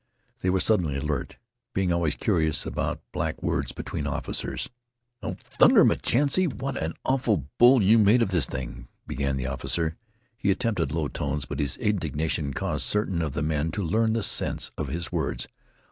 [0.39, 1.37] They were suddenly alert,
[1.75, 4.67] being always curious about black words between officers.
[5.21, 9.97] "Oh, thunder, MacChesnay, what an awful bull you made of this thing!" began the officer.
[10.35, 14.23] He attempted low tones, but his indignation caused certain of the men to learn the
[14.23, 15.47] sense of his words.